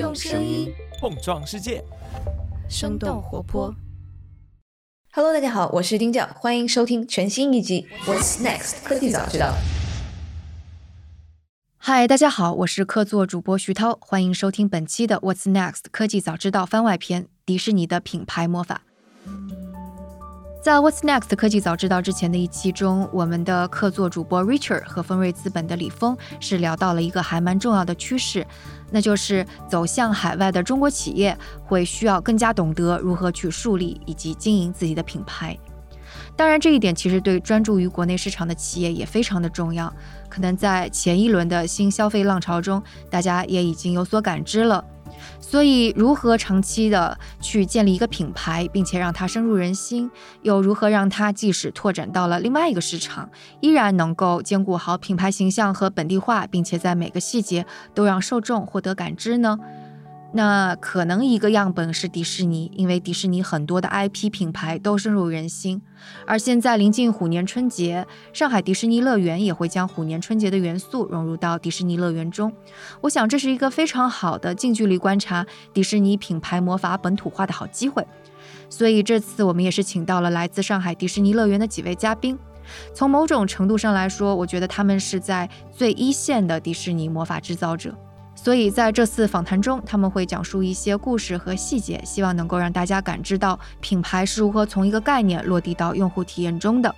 [0.00, 1.84] 用声音碰撞世界，
[2.70, 3.74] 生动活泼。
[5.12, 9.48] Hello，大家好，我是丁教，欢迎收听全新一集《What's Next 科技早知道》。
[11.76, 18.80] 嗨，大家好，我是客座主播徐涛，欢迎收听本期的 What's Next 科技早知道番外篇：迪士尼的品牌魔法。
[20.62, 28.46] 在 What's Next 科技早知道之前的一期中，我们的客座主播 Richard 和丰瑞资本的李峰是聊到了一个还蛮重要的趋势，
[28.90, 35.58] 那就是走向海外的中国企业会需要更加懂得如何去树立以及经营自己的品牌。
[36.36, 39.90] 当然，这一点其实对专注于国内市场的企业也非常的重要。
[40.28, 44.84] 可能在前一轮的新消费浪潮中，大家也已经有所感知了。
[45.40, 50.10] 所以，如何长期的去建立一个品牌，并且让它深入人心，
[50.42, 53.28] 又如何让它即使拓展到了另外一个市场，
[53.60, 59.58] 依然能够兼顾好品牌形象和本地化，并且在每个细节都让受众获得感知呢？
[60.32, 65.82] 那可能一个样本是迪士尼，因为迪士尼很多的 IP 品牌都深入人心。
[66.24, 72.52] 而现在临近虎年春节，上海迪士尼乐园也会将虎年春节的元素融入到迪士尼乐园中。
[73.00, 78.06] 我想这是一个非常好的近距离观察迪士尼品牌魔法本土化的好机会。
[78.68, 82.38] 所以这次我们也是请到了来自上海迪士尼乐园的几位嘉宾。
[82.94, 87.92] 从某种程度上来说，我觉得他们是在最一线的迪士尼魔法制造者。
[88.42, 96.94] 所以在这次访谈中，他们会讲述一些故事和细节，希望能够让大家感知到品牌是如何从一个概念落地到用户体验中的。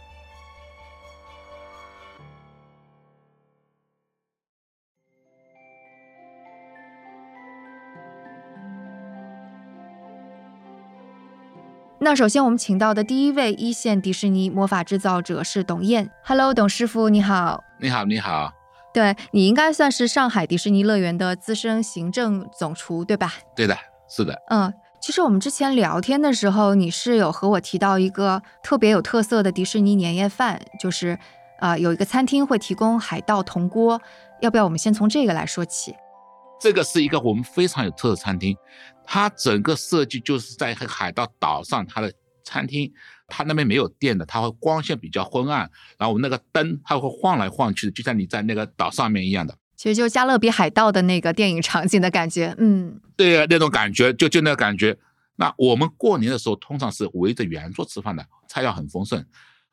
[11.98, 16.08] 那首先我们请到的第一位一线迪士尼魔法制造者是董燕。
[16.24, 17.64] Hello，董师傅，你好。
[17.80, 18.61] 你好，你好。
[18.92, 23.32] 对你应该算是上海迪士尼乐园的资深行政总厨，对吧？
[23.56, 23.76] 对的，
[24.08, 24.38] 是的。
[24.50, 31.18] 嗯，其实我们之前聊天的时候，你是有和我提到一个特别有特色的迪士尼年夜饭，就是
[31.58, 34.00] 啊、呃，有一个餐厅会提供海盗铜锅，
[34.40, 35.94] 要不要我们先从这个来说起？
[36.61, 38.56] 这个是一个我们非常有特色餐厅，
[39.05, 42.12] 它整个设计就是在海盗岛上，它的
[42.44, 42.92] 餐厅。
[43.34, 45.60] 它那边没有电的，它会光线比较昏暗，
[45.96, 49.56] 然后我那个灯它会晃来晃去的，就像你在那个岛上面一样的。
[49.74, 54.96] 其实就加勒比海盗的那个电影场景的感觉，嗯，对啊，那种感觉，就就那个感觉。
[55.36, 59.24] 那我们过年的时候通常是围着圆桌吃饭的，菜肴很丰盛，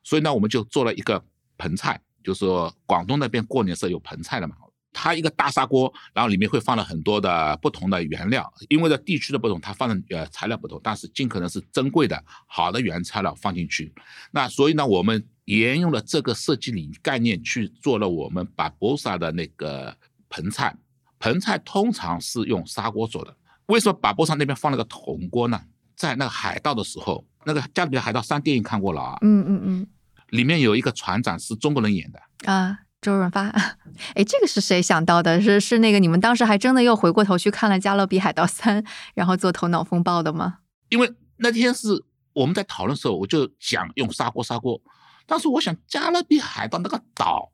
[0.02, 1.22] 所以呢，我们就做了一个
[1.58, 4.54] 盆菜，就是说广东那边过年是有盆菜的嘛。
[5.02, 13.90] 它一个大砂锅，然后里面会放了很多的不同的原料，因为的地区的不同，它放的呃材料不同，但是尽可能是珍贵的好的原材料放进去。
[14.30, 19.96] 那所以呢，我们沿用了这个设计理概念去做了我们把博萨的那个
[20.28, 20.76] 盆菜。
[21.18, 23.34] 盆菜通常是用砂锅做的，
[23.66, 25.58] 为什么把博萨那边放了个铜锅呢？
[25.96, 29.86] 在那个海盗的时候，那个《加勒比海盗三》电影看过了啊，嗯嗯嗯，
[30.28, 32.78] 里面有一个船长是中国人演的啊。
[33.00, 33.48] 周润发，
[34.14, 35.40] 哎，这个是谁想到的？
[35.40, 38.82] 是是那个你们当时还真的又回过头去看了《加勒比海盗三》，
[39.14, 40.58] 然后做头脑风暴的吗？
[40.90, 44.78] 因为那天是我们在讨论的时候，我就想用砂锅砂锅，
[45.26, 47.50] 但是我想加勒比海盗那个岛，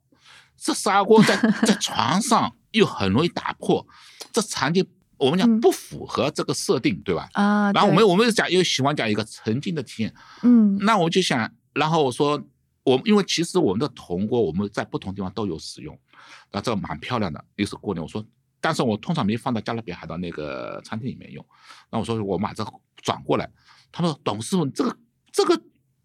[0.57, 3.87] 这砂锅在在船上又很容易打破，
[4.33, 4.85] 这场景
[5.17, 7.29] 我们讲不符合这个设定，嗯、对吧？
[7.33, 12.43] 啊，然后我们我们讲又喜欢讲一个沉浸的体验，嗯，那我就想，然后我说。
[12.87, 15.99] 我因为其实我们的铜锅我们在不同地方都有使用，
[16.53, 17.43] 那这个蛮漂亮的。
[17.57, 18.25] 又是过年，我说，
[18.61, 21.45] 但是我通常没放到加勒比海盗那个餐厅里面用。
[21.91, 22.65] 那我说我把这
[23.03, 23.49] 转过来，
[23.91, 24.97] 他们说董师傅这个
[25.33, 25.61] 这个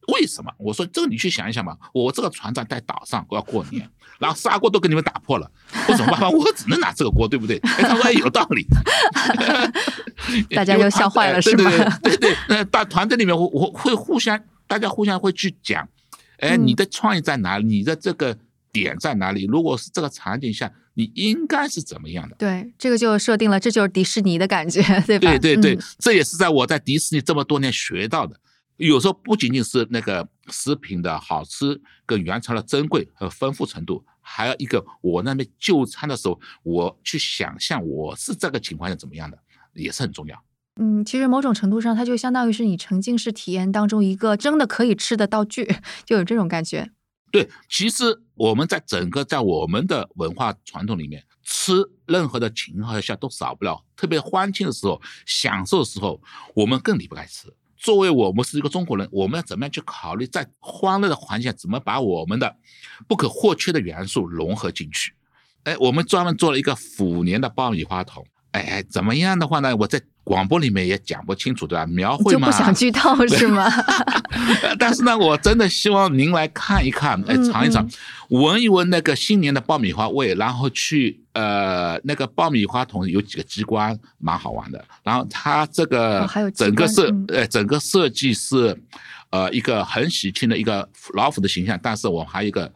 [0.08, 0.52] 为什么？
[0.58, 1.78] 我说这个你去想一想吧。
[1.94, 3.88] 我这个船长在岛上，我要过年，
[4.18, 5.48] 然后砂锅都给你们打破了，
[5.88, 6.30] 我怎么办法？
[6.30, 7.58] 我只能拿这个锅，对不对？
[7.58, 8.66] 哎，他说有道理，
[10.50, 11.70] 大家就笑坏了，是吧？
[12.02, 15.88] 对对对，呃，大团队里面我我会互相，大家互相会去讲。
[16.42, 17.64] 哎，你的创意在哪里？
[17.64, 18.36] 你的这个
[18.72, 19.44] 点在哪里？
[19.46, 22.34] 如果是这个场景下，你应该是怎么样的？
[22.36, 25.30] 对，这个就设定了，这就是迪士尼的感觉，对吧？
[25.30, 28.36] 对对对，嗯、这也是在我在迪士尼这么多年学到的。
[28.78, 39.38] 有时候不仅仅是那个食品的好吃跟原材料珍贵和丰富程度，还有一个我那边就餐的时候，我去想象我是这个情况下怎么样的，
[39.74, 40.36] 也是很重要。
[40.76, 45.76] 嗯，其实某种程度上，它就相当于是你沉浸式体验当中一个真的可以吃的道具，
[46.06, 46.90] 就有这种感觉。
[47.30, 51.72] 对，其实我们在整个在我们的文化传统里面，吃
[52.06, 56.20] 任何的情况下都少不了，特别欢庆的时候、享受的时候，
[56.54, 57.52] 我们更离不开吃。
[57.76, 62.56] 作为我们是一个中国人，我们要怎么样去考虑在欢乐的环境下，怎么把我们的
[63.08, 65.12] 不可或缺的元素融合进去？
[65.64, 68.24] 哎，我们专门做了一个虎年的爆米花桶。
[68.50, 69.74] 哎，怎么样的话呢？
[69.74, 71.84] 我在广播里面也讲不清楚，对吧？
[71.86, 73.68] 描绘嘛，就不想剧透 是吗？
[74.78, 77.88] 但是呢，我真的希望您来看一看，哎，尝一尝，
[78.28, 84.84] 闻一闻那个新年的爆米花味，然后去呃，那个爆米花桶有几个机关，蛮好玩的。
[85.02, 88.80] 然后它这个整个设呃整个设计是
[89.30, 92.72] 呃一个很喜庆的一个老虎的形象，但是我还有一个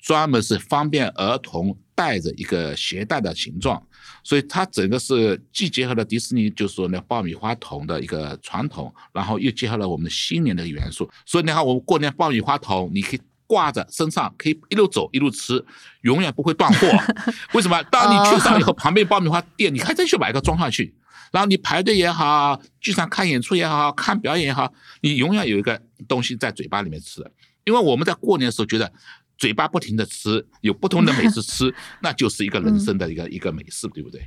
[0.00, 3.80] 专门是方便儿童带着一个携带的形状。
[4.28, 11.10] 所以它整个是既结合了迪士尼，就是说那爆米花桶的一个传统，然后又结合了我们的新年的元素。
[11.24, 15.64] 所以你看，我们过年爆米花桶，你可以挂着身上，可以一路走一路吃，
[16.02, 16.86] 永远不会断货。
[17.56, 17.82] 为什么？
[17.84, 20.94] 当你去上以后，旁边爆米花店，你还真去买个装上去，
[21.32, 24.70] 然后你排队也好，剧场看演出也好看表演也好，
[25.00, 27.24] 你永远有一个东西在嘴巴里面吃。
[27.64, 28.92] 因为我们在过年的时候觉得。
[29.38, 34.20] 嘴巴不停的吃，有不同的美食吃， 那就是一个人生的一个一个美事，对不对？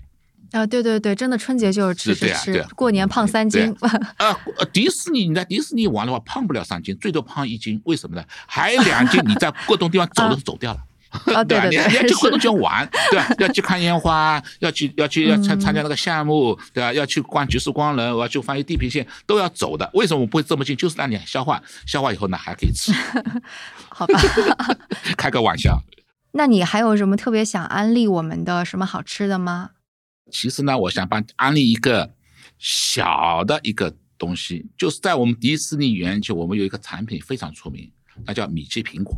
[0.51, 3.73] 啊，对对对，真的春节就是吃吃吃，过年胖三斤。
[4.17, 4.35] 啊，
[4.73, 8.23] 迪士尼你在迪士尼玩的话，胖不了三斤，最多胖一斤，为什么呢？
[8.47, 10.77] 还有两斤你在各种地方走都走掉了。
[10.79, 10.83] 啊，
[11.25, 13.27] 对 对，你要去各种地方玩，对吧？
[13.39, 16.93] 要去看烟花，要去要去要参参加那个项目，对吧？
[16.93, 19.89] 要去逛菊石光人，我要去翻译地平线，都要走的。
[19.93, 20.75] 为什么我不会这么近？
[20.75, 22.93] 就是让你消化，消化以后呢还可以吃。
[23.89, 24.19] 好吧，
[25.17, 25.81] 开个玩笑。
[26.33, 29.71] 那你还有什么特别想安利我们的什么好吃的吗？
[30.31, 32.13] 其实呢，我想帮安利一个
[32.57, 37.91] 小的一个东西，就是在我们迪士尼园区，我们有一个产品非常出名，
[38.25, 39.13] 那叫米奇苹果。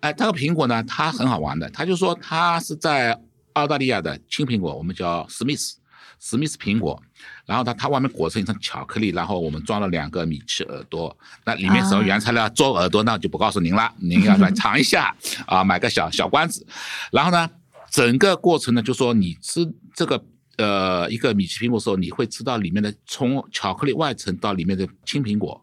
[0.00, 1.68] 哎，这个苹果呢，它很好玩的。
[1.70, 3.20] 他就说它是在
[3.54, 5.76] 澳大利亚的青苹果，我们叫史密斯，
[6.20, 7.02] 史密斯苹果。
[7.44, 11.16] 然后它它外面裹成一层巧克力，然后我们装了两个米奇耳朵。
[11.44, 15.16] 那里面什么原材料做耳朵，那就不告诉您了，您要来尝一下
[15.46, 16.64] 啊，买个小小罐子。
[17.10, 17.50] 然后呢，
[17.90, 20.22] 整个过程呢，就说你吃这个
[20.58, 25.60] 呃一个米奇苹果的时候，你会吃到里面的从巧克力外层到里面的青苹果，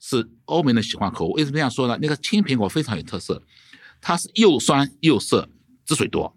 [0.00, 1.34] 是欧美人喜欢口味。
[1.34, 1.96] 为什么这样说呢？
[2.02, 3.40] 那个青苹果非常有特色。
[4.00, 5.48] 它是又酸又涩，
[5.84, 6.36] 汁水多。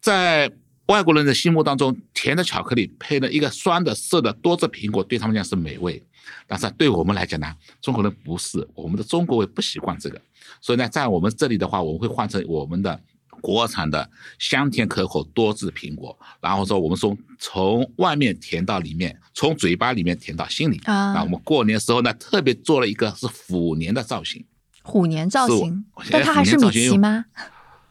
[0.00, 0.50] 在
[0.86, 6.02] 外国人的心目当中，甜的巧克力配了一个酸的涩的多汁苹果，对他们讲是美味。
[6.46, 10.20] 但是对我们来讲呢，中国人不是，我们的中国胃不习惯这个。
[10.60, 13.00] 所以呢，在我们这里的话，我们会换成我们的
[13.40, 16.18] 国产的香甜可口多汁苹果。
[16.40, 20.80] 然后说，我们从从外面甜到里面，从嘴巴里面甜到心里。
[20.84, 24.44] 啊，那我们过年时候呢，特别做了一个是虎年的造型。
[24.90, 27.24] 虎年造型，但它还是米奇吗？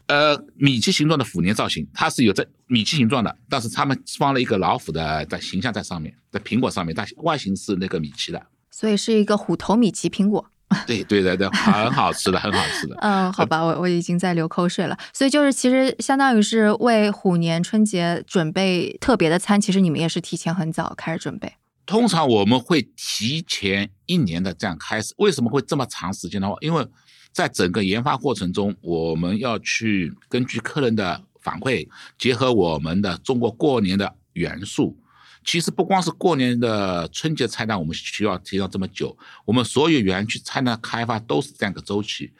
[0.06, 10.44] 呃，米奇形状的虎年造型，它是有这米奇形状的，但是他们放了一个老虎的在形象在上面，在苹果上面，但外形是那个米奇的，所以是一个虎头米奇苹果。
[10.86, 12.96] 对对对对，很好吃的，很好吃的。
[13.00, 14.96] 嗯，好吧，我我已经在流口水了。
[15.12, 21.52] 所以就是其实相当于是为虎年春节准备特别的餐，其实你们也是提前很早开始准备。
[21.90, 26.54] 通常我们会提前一年的这样开始，为什么会这么长时间的话？
[26.60, 26.86] 因为
[27.32, 34.96] 在整个研发过程中，我们要去根据客人的反馈，结合我们的中国过年的元素。
[35.44, 39.18] 其实不光是过年的春节菜单，我们需要提到这么久。
[39.44, 42.32] 我们所有园区菜单开发都是这样一个周期。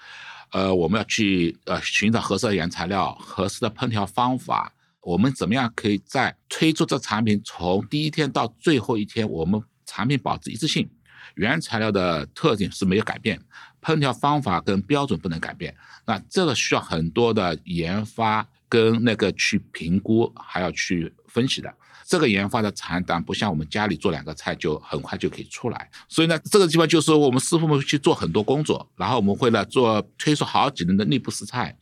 [0.53, 4.73] 呃，我们要去呃寻找合适的原材料、合适的烹调方法。
[5.03, 10.89] 我们怎么样可以在推出这产品从第一天到最后一天，我们产品保持一致性，
[11.35, 13.41] 原材料的特点是没有改变，
[13.81, 15.75] 烹调方法跟标准不能改变。
[16.07, 21.73] 那这个需要很多的研发跟那个去评估，还要去分析的。
[22.07, 31.73] 这个研发的产单不像我们家里做两个菜就很快就可以出来，所以呢，这个地方就是我们师傅们去做很多工作，然后我们会呢做推出好几轮的内部试菜，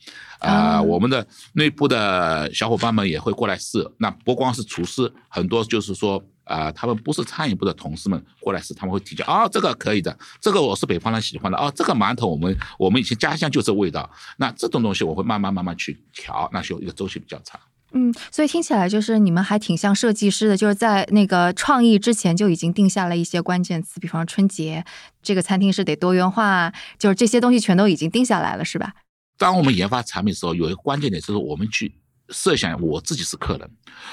[0.40, 3.90] 啊，我们的内部的小伙伴们也会过来试。
[3.96, 17.58] 那不光是厨师，很多就是说，啊，他们不是餐饮部的同事们过来试，他们会提交啊，这个可以的，这个我是北方人喜欢的哦，这个馒头我们我们以前家乡就这味道，那这种东西我会慢慢慢慢去调，那就一个周期比较长。
[17.92, 24.84] 嗯，所以听起来就是你们还挺像设计师的，就是在那个创意之前就已经定下了一些关键词，比方说春节
[25.22, 28.94] 这个餐厅是得多元化，就是这些东西全都已经定下来了，是吧？
[29.38, 31.94] 当我们研发产品的时候，有一个关键点就是我们去
[32.28, 33.70] 设想我自己是客人，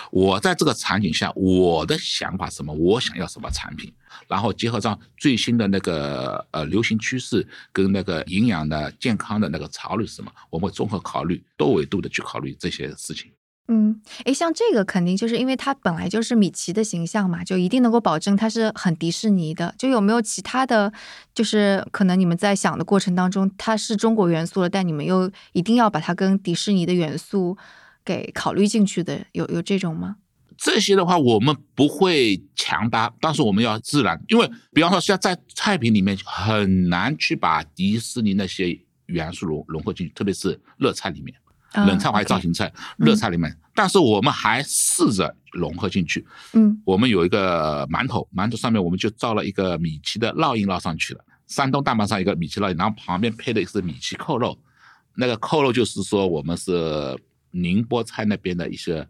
[0.10, 3.92] 我在这个场景下我的想法什么，我想要什么产品，
[4.30, 13.32] 然后结合上最新的那个呃流行趋势跟那个营养的健康的那个潮流是什么，我们会综合考虑多维度的去考虑这些事情。
[13.68, 19.74] 嗯，诶，像这个肯定就是因为它本来就是米奇的形象嘛，就一定能够保证它是很迪士尼的。
[19.78, 20.94] 就有没有其他的
[21.34, 27.58] 就是可能你们在想的过程当中，它是中国元素了，但你们又一定要把它跟迪士尼的元素
[28.04, 30.18] 给考虑进去的，有有这种吗？
[30.58, 41.36] 这些的话，我们不会强搭，但是我们要自然，因为比方说像在菜品里面很难去把迪士尼那些元素融融合进去，特别是热菜里面，
[41.74, 46.26] 冷菜还是造型菜，热菜里面，但是我们还试着融合进去。
[46.54, 54.58] 嗯我们有一个馒头，馒头上面我们就造了一个米奇的烙印烙上去了，山东大馒上一个米奇烙印，然后旁边配的是米奇扣肉，
[55.16, 57.18] 那个扣肉就是说我们是
[57.52, 59.06] 宁波菜那边的一些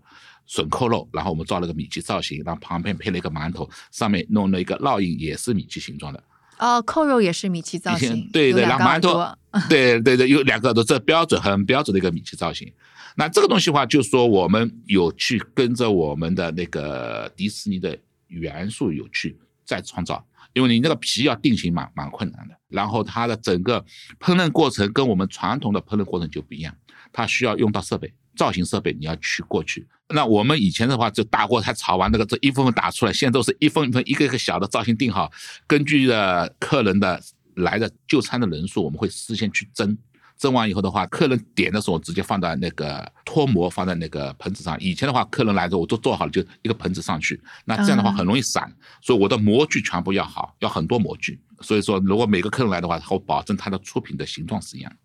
[0.47, 6.23] 笋扣肉，然后我们造了个米奇造型，然后旁边配了一个馒头，上面弄了一个烙印，也是米奇形状的。
[6.57, 9.37] 哦，扣肉也是米奇造型，对对，两个然后馒头
[9.69, 12.71] 对对对，有两个耳朵，这标准很标准的一个米奇造型。
[13.17, 17.97] 那这个东西的话，就是说我们有去跟着我们的那个迪士尼的
[18.27, 23.83] 元素有去再创造，因为你那个皮要定型蛮蛮困难的，然后它的整个
[24.19, 26.75] 烹饪过程跟我们传统的烹饪过程就不一样，
[27.13, 28.13] 它需要用到设备。
[28.35, 35.31] 造型设备你要去过去，那我们以前的话就大锅才炒完那个这一份份打出来，现在都是一份一份一个一个小的造型定好，
[35.65, 37.21] 根据的客人的
[37.55, 39.97] 来的就餐的人数，我们会事先去蒸。
[40.37, 44.77] 蒸完以后的话，客人点的时候直接放在那个脱模，放在那个盆子上。
[44.81, 47.41] 以前的话，客人来的时候我都做好了，就一个盆子上去。
[47.63, 48.69] 那这样的话啊很容易散，
[49.01, 51.39] 所以我的模具全部要好，要很多模具。
[51.61, 54.97] 所以说，如果每个客人来的话，我保证他的出品的形状是一样的。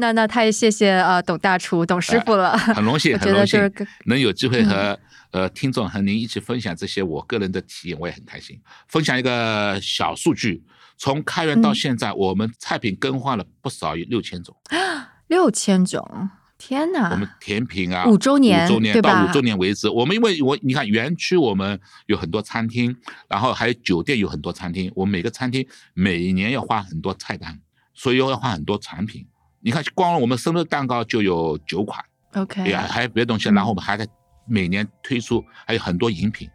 [0.00, 4.98] 那那太谢谢呃董大厨董师傅了，很荣幸， 很荣幸就是能有机会和、
[5.30, 8.60] 呃听众和您一起分享这些我个人的体验，我也很开心。
[8.88, 10.64] 分享一个小数据，
[10.98, 14.56] 从开园到嗯现在，我们菜品更换了不少于六千种。
[15.28, 16.28] 六千种，
[16.58, 17.28] 天我们！
[17.38, 22.96] 甜品啊，五周年五周年到五周年为止，我们因为我你看园区我们有很多餐厅，
[23.28, 25.64] 然后还有酒店有很多餐厅，我们每个餐厅
[25.94, 27.60] 每年要花很多菜单，
[27.94, 29.24] 所以要换很多产品。
[29.62, 32.02] 你看，光我们生日蛋糕就有九款
[32.34, 34.06] ，OK，也还有别的东西，嗯然后我们还在
[34.46, 36.48] 每年推出，还有很多饮品，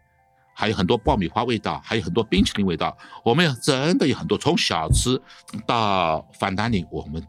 [0.54, 2.96] 还有很多爆米花味道，还有很多冰淇淋味道。
[3.24, 5.20] 我们有真的有很多，从小吃
[5.66, 7.24] 到反单领，我们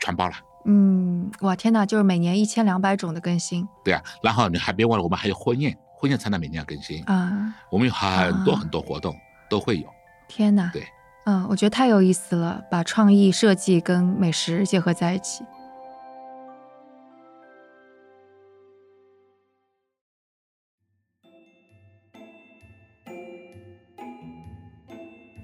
[0.00, 0.34] 全包了。
[0.64, 7.54] 嗯，哇天哪，就是每年一千两百种的更新对啊，然后你还别忘了，我们还有婚宴，婚宴菜单每年要更新，啊！
[7.70, 9.14] 我们有很多啊很多活动
[9.48, 9.86] 都会有。
[10.26, 10.86] 天哪，对，
[11.28, 15.44] 嗯，我觉得太有意思了，把创意设计跟美食结合在一起。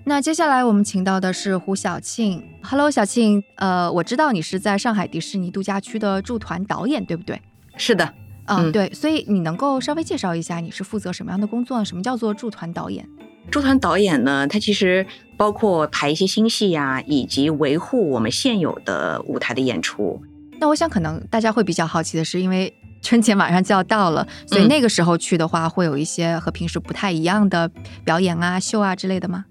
[0.06, 2.42] 那接下来我们请到的是胡晓庆。
[2.62, 7.38] Hello，小庆，呃，我知道你是在上海迪士尼度假区的驻团导演，对不对？
[7.76, 8.06] 是的，
[8.46, 11.84] 啊、嗯对，所以你能够稍微介绍一下你是负责什么样的工作呢？
[11.84, 13.06] 什么叫做驻团导演？
[13.50, 20.20] 驻团导演呢，他其实包括排一些新戏呀、以及维护我们现有的舞台的演出。
[20.60, 22.72] 那我想可能大家会比较好奇的是，因为
[23.02, 27.70] 春节马上就要到了，所以嗯那个时候去的话，会有一些和平时不太一样的
[28.04, 29.44] 表演啊、秀啊之类的吗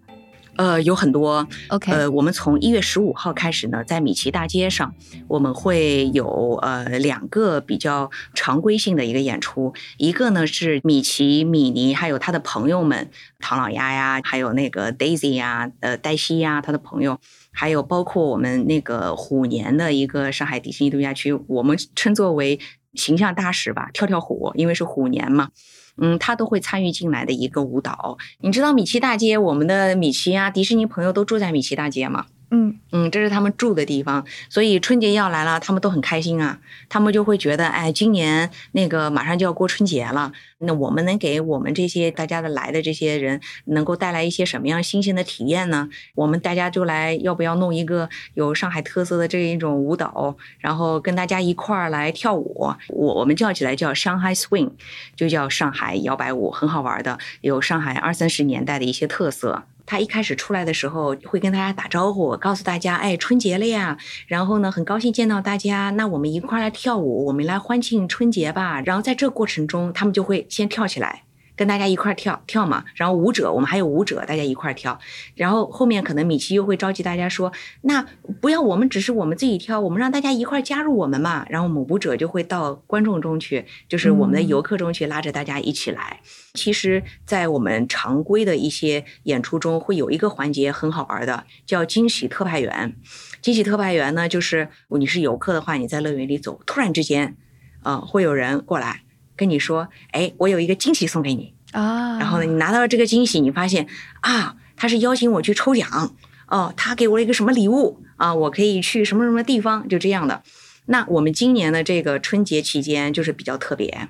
[0.56, 4.94] 呃，有很多，？OK，、呃，我们从一月十五号开始呢，在米奇大街上，
[5.28, 17.20] 我们会有呃两个比较常规性的一个演出，一个呢是米奇、米妮还有他的朋友们，唐老鸭呀，还有那个 Daisy 呀，呃，黛西呀，他的朋友。
[17.56, 22.60] 还有包括我们那个虎年的一个上海迪士尼度假区，我们称作为
[22.96, 25.50] 形象大使吧，跳跳虎，因为是虎年嘛，
[25.98, 28.18] 嗯，他都会参与进来的一个舞蹈。
[28.40, 32.26] 你知道米奇大街，我们的米奇啊，迪士尼朋友都住在米奇大街吗？
[32.56, 36.60] 嗯，嗯，这是他们住的地方，所以春节要来了，他们都很开心啊。
[36.88, 45.90] 他们就会觉得，哎，今年那个马上就要过春节了，那我们能给我们这些大家的来的这些人，能够带来一些什么样新鲜的体验呢？
[46.14, 52.72] 我们大家就来，要不要弄一个有上海特色的这一种舞蹈，然后跟大家一块儿来跳舞？
[52.90, 54.70] 我我们叫起来叫 Shanghai Swing，
[55.16, 59.64] 就叫上海摇摆舞，很好玩的，有上海二三十年代的一些特色。
[59.86, 63.98] 他一开始出来的时候会跟大家打招呼，告诉大家，哎，春节了呀，
[64.28, 68.82] 然后呢，很高兴见到大家，那我们一块儿来跳舞，我们来欢庆春节吧。
[68.82, 71.24] 然后在这过程中，他们就会先跳起来。
[71.56, 75.00] 跟大家一块儿跳跳嘛，然后舞者我们还有舞者，大家一块儿跳，
[75.36, 78.06] 然后后面可能米奇又会召集大家说，那
[78.42, 86.20] 不要我们只是我们自己跳，我们让大家一块儿加入我们嘛，然后我们舞者就会到观众中去，就是我们的嗯游客中去，拉着大家一起来。
[86.54, 92.96] 其实，在我们常规的一些演出中，会有一个环节很好玩的，叫惊喜特派员。
[93.42, 97.36] 惊喜特派员呢，就是你是游客的话，你在乐园里走，突然之间，
[97.84, 99.02] 呃，会有人过来
[99.36, 101.54] 跟你说，哎，我有一个惊喜送给你。
[101.72, 103.88] 啊，然后呢，你拿到了这个惊喜，你发现
[104.22, 106.16] 啊，他是邀请我去抽奖。
[106.48, 108.00] 哦，他给我了一个什么礼物。
[108.16, 110.44] 啊，我可以去什么什么地方，就这样的。
[110.86, 114.08] 那我们今年的这个春节期间就是比较特别，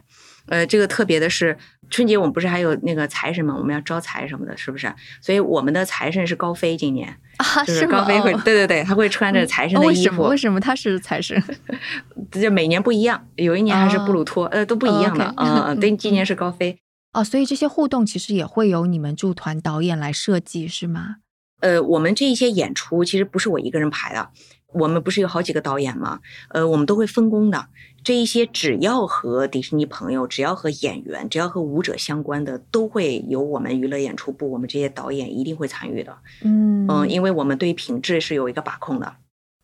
[0.47, 1.57] 呃，这个特别的是
[1.89, 4.93] 春节我们不是还有那个财神嘛，我们要招财什么的，是不是？
[5.21, 7.07] 所以我们的财神是高飞，今年
[7.37, 10.29] 啊，就是高飞会，对对对，他会穿着财神哦的衣服为什么？
[10.29, 11.41] 为，什么他是财神？
[12.31, 16.77] 就每年不一样，有一年还是布鲁托，呃，都不一样的哦，嗯、嗯， 对，今年是高飞。
[17.13, 21.17] 哦，所以这些互动其实也会由你们驻团导演来设计，是吗？
[21.61, 24.29] 呃，我们这一些演出其实不是我一个人排的，
[24.73, 26.19] 我们不是有好几个导演吗？
[26.49, 27.67] 呃，我们都会分工的。
[28.03, 36.17] 这一些只要和迪士尼朋友、只要和演员、只要和舞者相关的，都会有我们娱乐演出部，我们这些导演一定会参与的。
[36.41, 39.15] 嗯嗯，因为我们对品质是有一个把控的。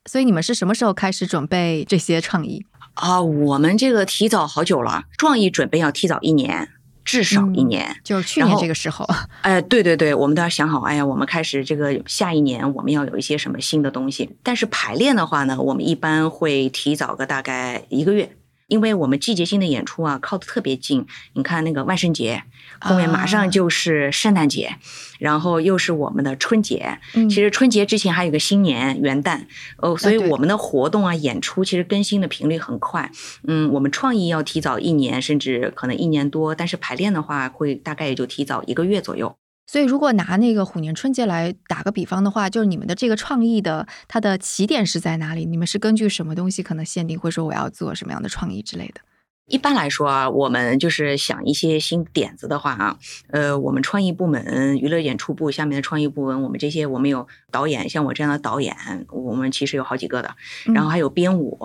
[0.10, 2.66] 所以你们是什么时候开始准备这些创意？
[2.94, 6.70] 啊，我们这个提早好久了，创意准备要提早一年，
[7.12, 7.96] 至少一嗯年。
[8.04, 9.08] 就是去年这个时候。
[9.42, 14.30] 哎，对对对，我们都要想好，哎呀，我们开始这个下一年我们要有一些什么新的东西。
[14.44, 18.32] 但是排练的话呢，我们一般会提早个大概一个月，
[18.68, 21.06] 因为我们季节性的演出啊靠得特别近。
[21.34, 22.44] 你看那个万圣节，
[22.80, 24.76] 后面马啊上就是圣诞节，
[25.20, 27.00] 然后又是我们的春节。
[27.14, 29.42] 嗯其实春节之前还有个新年元旦
[29.78, 33.12] 哦，所以我们的活动啊、演出其实更新的频率很快。
[33.44, 39.36] 嗯，我们创意要提早一年，甚至可能一年多，但是排练的话会大概也就提早一个月左右。
[39.68, 45.46] 所以如果拿那个虎年春节来打个比方的话，就是你们的这个创意的它的起点是在哪里？
[45.46, 49.02] 你们是根据什么东西可能限定，会说我要做什么样的创意之类的？
[49.50, 58.75] 一般来说啊，我们就是想一些新点子的话啊，呃，我们创意部门、娱乐演出部下面的创意部门，我们这些我们有导演，像我这样的导演，
[59.10, 60.36] 我们其实有好几个的，
[60.74, 61.58] 然后还有编舞，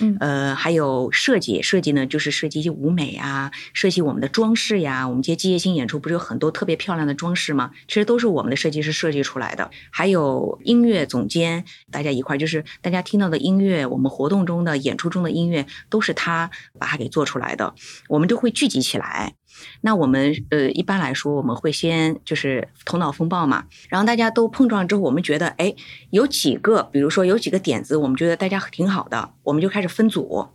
[0.00, 0.16] 嗯。
[0.20, 7.72] 呃，还有设计，设计呢就是设计一些舞美啊，设计我们的装饰呀，我们这些机械性演出不是有很多特别漂亮的装饰吗？
[7.88, 17.74] 其实都是我们的设计师设计出来的，还有音乐总监，大家一块儿就是大家听到的音乐，我们活动中的演出中的音乐都是他把它给做出来的，
[18.08, 19.34] 我们都会聚集起来。
[19.82, 25.74] 那我们呃一般来说，我们会先就是头脑风暴嘛，然后大家都碰撞之后，我们觉得哎
[26.10, 30.46] 有几个，比如说有几个点子，我们觉得大家挺好的，我们就开始分组。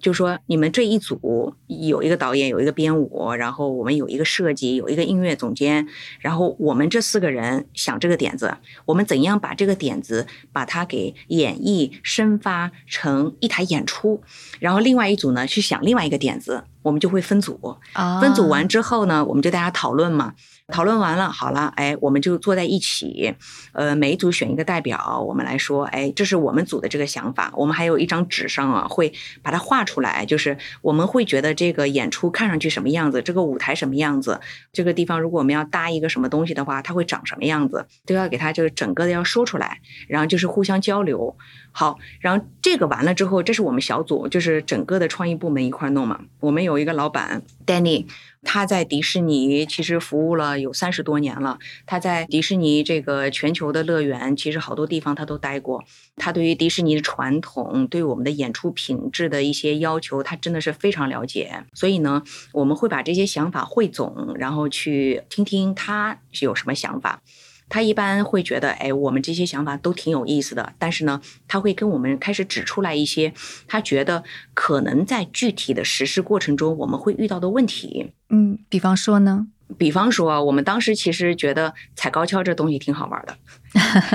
[0.00, 5.88] 就说你们这一组有一个导演，有一个编舞，然后我们有一个设计，有一个音乐总监，
[6.20, 8.56] 然后我们这四个人想这个点子，
[8.86, 14.22] 我们怎样把这个点子把它给演绎生发成一台演出，
[14.60, 20.34] 然后另外一组呢去想另外一个点子，我们就会分组，啊分组完之后呢，我们就大家讨论嘛，
[20.68, 23.34] 讨论完了，好了，哎，我们就坐在一起，
[23.72, 27.52] 呃，每一组选一个代表，我们来说，哎，这是我们组的这个想法。
[27.56, 29.12] 我们还有一张纸上啊，会
[29.42, 34.40] 把它画出来，就是我们会觉得这个演出看上去什么样子，这个舞台什么样子，
[34.72, 41.36] 这个地方如果我们要搭一个什么东西的话，它会长什么样子，都要给它就是整个的要说出来，然后就是互相交流。
[41.70, 46.18] 好，然后这个完了之后，这是我们小组，就是整个的创意部门一块儿弄嘛。
[46.40, 48.06] 我们有一个老板 Danny，
[48.42, 51.58] 他在迪士尼其实服务了有三十多年了。
[51.86, 55.82] 他在迪士尼这个全球的乐园，其实好多地方他都待过。
[56.16, 61.64] 他对于迪士尼的传统，对我们的演出品质的一些要求，他真的是非常了解。
[61.72, 67.22] 所以呢，我们会把这些想法汇总，然后去听听他有什么想法。
[67.68, 73.32] 他一般会觉得，哎，我们这些想法都挺有意思的，但是呢，他会跟我们开始指出来一些
[73.66, 78.12] 他觉得可能在具体的实施过程中我们会遇到的问题。
[78.30, 79.48] 嗯，比方说呢？
[79.76, 83.36] 比方说，我们当时其实觉得踩高跷这东西挺好玩的，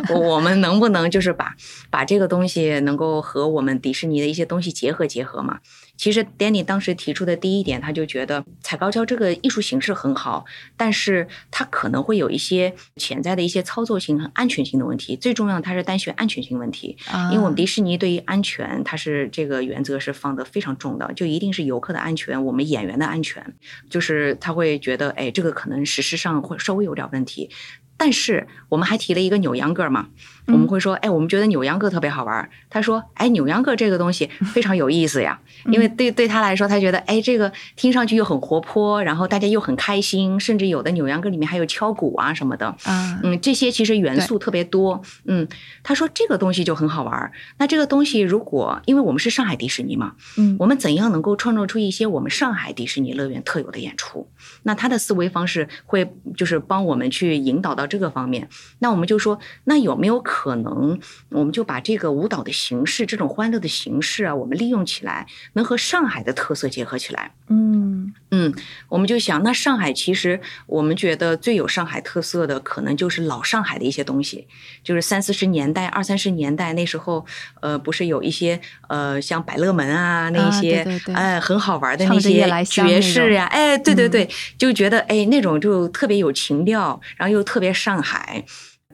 [0.09, 1.55] 我 我们能不能就是把
[1.91, 5.59] 把这个东西能够和我们迪士尼的一些东西结合结合嘛？
[6.03, 10.43] 其实 Danny 当时提出的第一点，他就觉得踩高跷这个艺术形式很好，
[10.75, 15.15] 但是它可能会有一些潜在的一些操作性和安全性的问题。
[15.15, 16.97] 最重要，它是单选安全性问题。
[17.09, 23.55] 啊，因为我们迪士尼对于安全，它是这个原则是放得非常重的，就一定是游客的安全，我们演员的安全，
[23.89, 27.49] 就是他会觉得，哎，这个可能实施上会稍微有点问题。
[27.97, 30.07] 但是我们还提了一个扭秧歌嘛，
[30.47, 32.49] 我们会说，哎，我们觉得扭秧歌特别好玩。
[32.69, 42.67] 他说，哎，扭秧歌这个东西非常有意思呀，因为对对他来说，他觉得，哎，这个听上去又很活泼，然后大家又很开心，甚至有的扭秧歌里面还有敲鼓啊什么的。
[42.83, 45.01] 啊，嗯，这些其实元素特别多。
[45.25, 45.47] 嗯，
[45.83, 47.31] 他说这个东西就很好玩儿。
[47.57, 54.27] 那这个东西如果因为我们是上海迪士尼嘛，嗯我们怎样能够创造出一些我们上海迪士尼乐园特有的演出？
[54.63, 58.47] 那他的思维方式会就是帮我们去引导到这个方面。
[58.79, 67.31] 那我们就说，那有没有可能，我们就把这个舞蹈的形式，这种欢乐的形式啊，我们利用起来，能和上海的特色结合起来？
[67.49, 68.53] 嗯嗯，
[68.89, 74.47] 我们就想，那上海其实我们觉得最有上海特色的，可能就是老上海的一些东西，
[74.83, 77.25] 就是三四十年代、二三十年代那时候，
[77.61, 88.45] 呃，不是有一些呃，像百乐门啊那些，哎，很好玩的那些爵士呀，哎，对对对，就觉得哎，那种就特别有情调，然后又特别上海。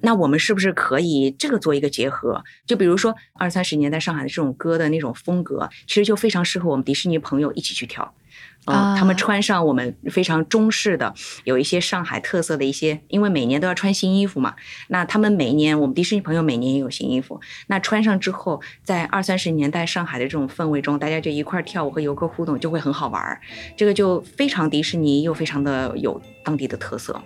[0.01, 2.41] 那我们是不是可以这个做一个结合？
[2.65, 8.13] 就比如说二三十年代上海的这种歌的那种风格，其实就非常适合我们迪士尼朋友一起去跳。
[8.65, 11.13] 啊，他们穿上我们非常中式的，
[11.43, 14.55] 有一些上海特色的一些，因为每年都要穿新衣服嘛。
[14.87, 17.41] 那他们每年，我们迪士尼朋友每年也有新衣服。
[17.67, 23.41] 那穿上之后，在二三十年代上海的这种氛围中，大家就一块跳舞和游客互动，就会很好玩儿。
[23.75, 27.21] 这个就非常迪士尼，又非常的有当地的特色。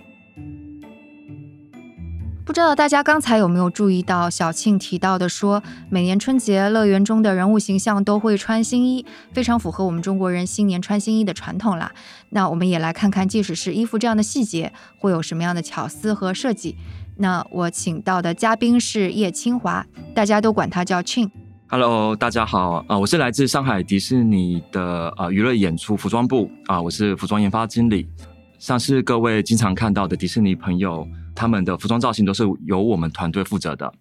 [2.44, 11.90] 不知道大家刚才有没有注意到小庆提到的，说每年春节乐园中的人物形象都会穿新衣，非常符合我们中国人新年穿新衣的传统啦。
[12.28, 16.76] 那我们也来看看，即使是衣服这样的细节，会有什么样的巧思和设计。
[17.16, 21.30] 那我请到的嘉宾是叶清华，大家都管他叫庆。
[21.68, 28.06] Hello，大家好啊，我是来自上海迪士尼的呃娱乐演出服装部啊，我是服装研发经理。
[28.58, 31.08] 像是各位经常看到的迪士尼朋友。
[31.34, 33.92] 他们的服装造型都是由我们团队负责的，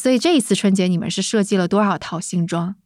[0.00, 2.76] 所以这一次春节你们是设计了多少套新装？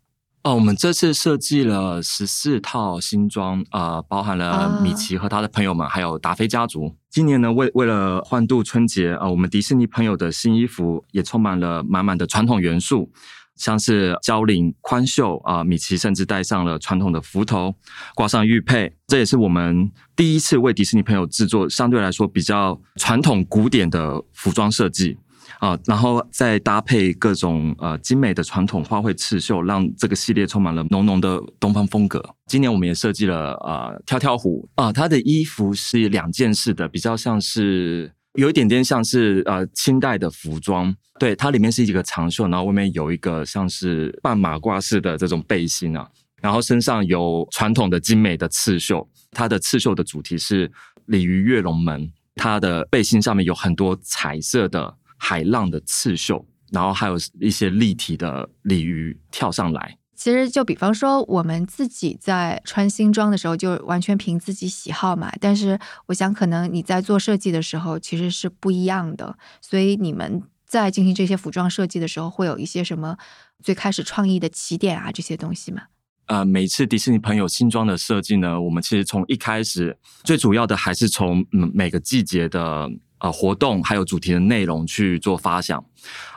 [0.43, 6.97] 哦，我们这次设计了十四套新装，呃，包含了米奇和他的朋友们，还有达菲家族。
[7.09, 13.13] 今年呢，为为了欢度春节啊，我们迪士尼朋友的新衣服也充满了满满的传统元素。
[13.57, 17.75] 像是交领宽袖啊，米奇甚至戴上了传统的福头，
[18.15, 25.17] 挂上玉佩，这也是我们第一次为迪士尼朋友制作相对来说比较传统古典的服装设计
[25.61, 32.35] 啊，然后再搭配各种呃精美的传统花卉刺绣，让这个系列充满了浓浓的东方风格。
[32.47, 38.13] 今年我们也设计了呃跳跳虎啊，它的衣服是两件式的，比较像是。
[38.35, 46.09] 有一点点像是呃清代的服装，对，它里面是一个长袖，然后外面有一个像是半马褂式的这种背心啊，
[46.41, 50.71] 然后身上有传统的精美的刺绣，它的刺绣的主题是
[51.07, 59.99] 鲤鱼跃龙门，它的背心上面有很多彩色的海浪的刺绣，然后还有一些立体的鲤鱼跳上来。
[60.15, 65.33] 其实就比方说，我们自己在穿新装的时候，就完全凭自己喜好嘛。
[65.41, 69.37] 但是我想，可能你在做设计的时候，其实是不一样的。
[69.61, 73.17] 所以你们在进行这些服装设计的时候，会有一些什么
[73.63, 75.83] 最开始创意的起点啊，这些东西吗？
[76.27, 82.89] 呃，每次迪士尼朋友新装的设计呢，我们其实从一开始最主要的还是从每个季节的
[83.23, 85.83] 呃活动还有主题的内容去做发想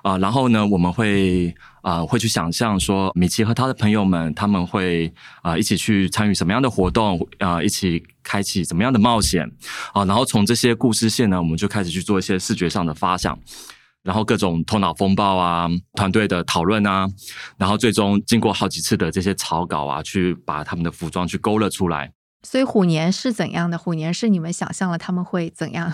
[0.01, 1.53] 啊，然后呢，我们会。
[1.85, 9.47] 啊，会去想象说，米奇和他的朋友们，他们会啊一起去参与什么样的活动啊，一起开启怎么样的冒险
[9.93, 13.37] 啊，然后从这些故事线呢，我们就开始去做一些视觉上的发想，
[14.01, 17.07] 然后各种头脑风暴啊，团队的讨论啊，
[17.55, 22.11] 然后最终经过好几次的这些草稿啊，去把他们的服装去勾勒出来。
[22.41, 23.77] 所以虎年是怎样的？
[23.77, 25.93] 虎年是你们想象了他们会怎样？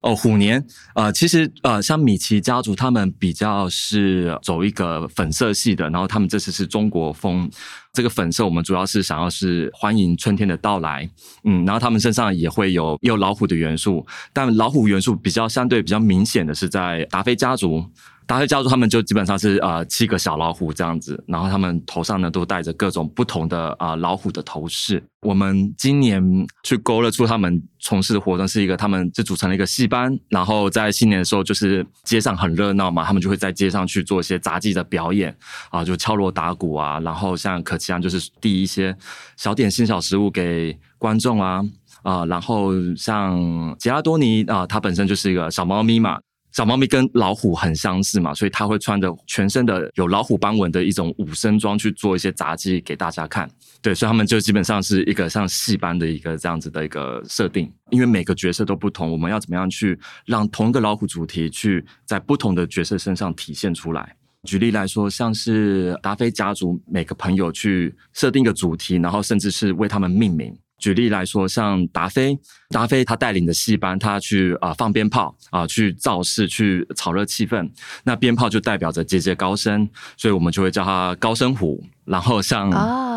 [0.00, 7.50] 哦，虎年呃，其实呃，像米奇家族他们比较是走一个粉色系的，然后他们这次是中国风，
[7.92, 11.08] 这个粉色我们主要是想要是欢迎春天的到来，
[11.44, 17.84] 嗯，然后他们身上也会有有老虎的元素，但老虎元素比较相对比较明显的是在达菲家族。
[18.30, 25.02] 达菲家族他们就基本上是呃七个小老虎这样子，然后他们头上呢都戴着各种不同的啊老虎的头饰。
[25.22, 26.22] 我们今年
[26.62, 35.36] 去勾勒出他们从事的活动是一个，他们就组成了一个戏班，然后在新年的时候就是街上很热闹嘛，他们就会在街上去做一些杂技的表演
[35.70, 38.96] 啊，就敲锣打鼓啊，然后像可奇安就是递一些
[39.36, 41.64] 小点心、小食物给观众啊
[42.04, 46.20] 啊，然后像杰拉多尼啊，他本身就是一个小猫咪嘛。
[46.52, 53.48] 小猫咪跟老虎很相似嘛，所以它会穿着全身的有老虎斑纹的一种武身装去做一些杂技给大家看。
[53.80, 57.72] 对，所以他们就基本上是一个像戏班的一个这样子的一个设定。
[57.90, 64.16] 因为每个角色都不同，我们要怎么样去让同一个老虎主题去在不同的角色身上体现出来？
[64.44, 70.56] 举例来说，像是达菲家族每个朋友去设定一个主题，然后甚至是为他们命名。
[70.80, 72.36] 举例来说，像达菲，
[72.70, 77.70] 达菲他带领的戏班，他去啊放鞭炮啊，去造势，去炒热气氛。
[78.02, 81.84] 那鞭炮就代表着节节高升，所以我们就会叫他高升虎。
[82.06, 82.68] 然后像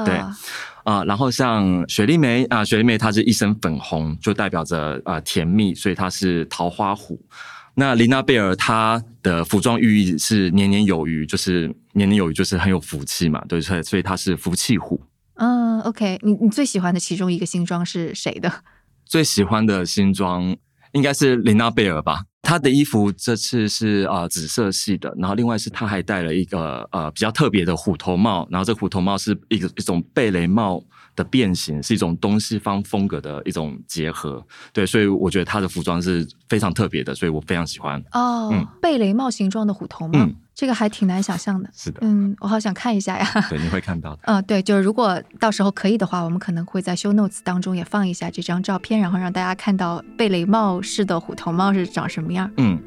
[0.06, 0.16] 对
[0.84, 7.20] 啊，然后像雪莉梅啊，雪莉梅她是一身粉红，就代表着啊甜蜜，所以她是桃花虎。
[7.76, 15.02] 那琳娜贝尔她的服装寓意是年年有余，就是年年有余，就是很有福气嘛，对，所以所以她是福气虎。
[15.36, 18.52] 嗯，OK，你你最喜欢的其中一个新装是谁的？
[19.06, 20.56] 最喜欢的新装
[20.94, 22.24] 应该是琳娜贝尔吧。
[22.42, 30.84] 她的衣服这次是啊紫色系的，然后另外是她还戴了一个呃比较特别的虎头帽，然后这虎头帽是一个一种贝雷帽
[31.16, 34.46] 的变形，是一种东西方风格的一种结合。
[34.72, 38.04] 对，所以我觉得他的服装是非常特别的，所以我非常喜欢。
[38.12, 41.70] 哦，嗯贝雷帽形状的虎头帽，嗯这个还挺难想象的。
[41.74, 43.28] 是的，嗯，我好想看一下呀。
[43.50, 44.20] 对，你会看到的。
[44.26, 52.50] 嗯， 对，就是如果到时候可以的话，我们可能会在 show notes 当中也放一下这张照片，然后让大家看到贝雷帽式的虎头帽是长什么样。
[52.58, 52.80] 嗯。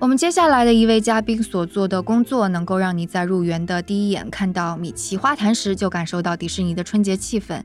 [0.00, 7.62] 我们接下来的一位嘉宾所做的工作，能够让你在入园的第一眼看到米奇花坛时，就感受到迪士尼的春节气氛。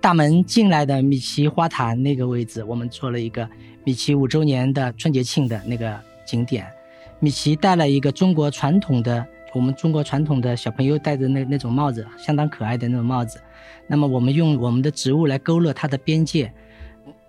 [0.00, 3.48] 大门进来的米奇花坛那个位置，我们做了一个
[3.84, 6.66] 米奇五周年的春节庆的那个景点。
[7.20, 9.24] 米奇戴了一个中国传统的，
[9.54, 13.40] 我们中国传统的小朋友戴的那那种帽子，相当可爱的那种帽子。
[13.86, 16.52] 那么我们用我们的植物来勾勒它的边界，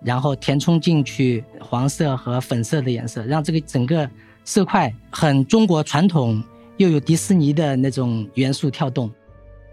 [0.04, 4.08] 然后填充进去黄色和粉色的颜色，让这个整个
[4.44, 6.42] 色块很中国传统，
[6.76, 9.10] 又有迪士尼的那种元素跳动。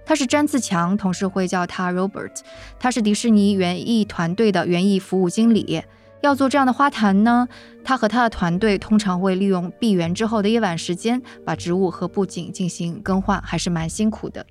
[0.06, 2.40] 他是詹自强，同事会叫他 Robert。
[2.80, 5.84] 他是迪士尼园艺团队的园艺服务经理。
[6.22, 7.48] 要做这样的花坛呢，
[7.84, 14.46] 他和他的团队通常会利用闭园之后的夜晚时间，把植物和布景进行更换，还是蛮辛苦的。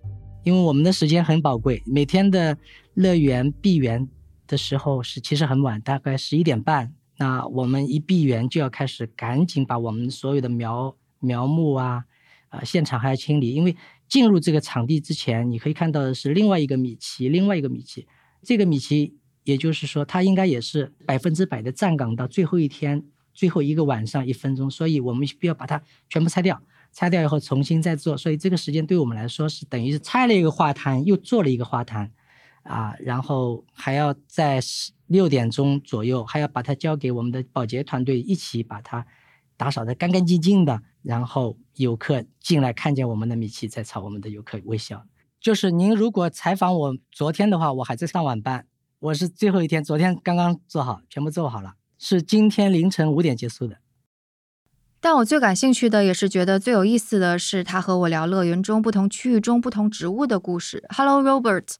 [0.44, 2.56] 因为我们的时间很宝贵，每天的
[2.94, 4.08] 乐园闭园
[4.48, 6.92] 的时候是其实很晚，大概十一点半。
[7.18, 12.04] 那我们一闭园就要开始赶紧把我们所有的苗苗木啊，
[12.48, 13.76] 呃，现场还要清理，因为
[14.08, 18.06] 进入这个场地之前，你可以看到的是另外一个米奇，另外一个米奇，
[18.42, 32.12] 这个米奇，也就是说，它应该也是百分之百的站岗到最后一天，最后一个晚上一分钟，所以我们必要把它全部拆掉，拆掉以后重新再做，所以这个时间对我们来说是等于是拆了一个花坛，又做了一个花坛，
[32.68, 34.60] 啊，然后还要在
[35.06, 39.06] 六点钟左右，还要把它交给我们的保洁团队一起把它
[39.56, 45.02] 打扫得干干净净的，然后游客进来看见我们的米奇，在朝我们的游客微笑。
[45.40, 48.66] 就是您如果采访我昨天的话，我还在上晚班，
[48.98, 53.78] 我是最后一天，昨天刚刚做好，全部做好了，是今天凌晨五点结束的。
[55.00, 60.84] 但我最感兴趣的，也是觉得最有意思的是，他和我聊乐园中不同区域中不同植物的故事。
[60.90, 61.76] Hello, Robert。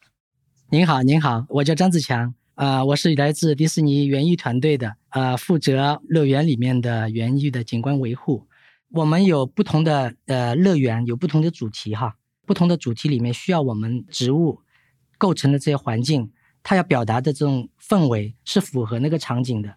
[0.70, 8.46] 您好，您好，我叫张子强，啊、我是来自迪士尼园艺团队的，呃，负责乐园里面的园艺的景观维护。
[8.90, 14.61] 我们有不同的呃乐园，有不同的主题哈，不同的主题里面需要我们植物
[15.16, 16.31] 构成的这些环境，
[16.62, 19.76] 它要表达的这种氛围是符合那个场景的。